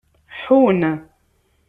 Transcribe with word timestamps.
Ḥun. 0.41 0.81